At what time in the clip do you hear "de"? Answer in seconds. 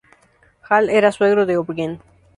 1.45-1.57